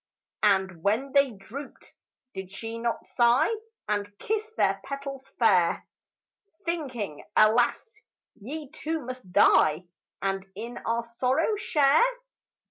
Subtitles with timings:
[0.41, 1.93] And when they drooped,
[2.33, 3.53] did she not sigh
[3.87, 5.85] And kiss their petals fair,
[6.65, 8.01] Thinking, "Alas,
[8.33, 9.83] ye too must die
[10.19, 12.01] And in our sorrow share"?